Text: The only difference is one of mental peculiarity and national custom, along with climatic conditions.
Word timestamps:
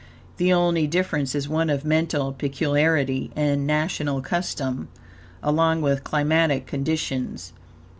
The 0.37 0.51
only 0.51 0.87
difference 0.87 1.35
is 1.35 1.47
one 1.47 1.69
of 1.69 1.85
mental 1.85 2.33
peculiarity 2.33 3.29
and 3.35 3.67
national 3.67 4.21
custom, 4.23 4.87
along 5.43 5.81
with 5.83 6.03
climatic 6.03 6.65
conditions. 6.65 7.53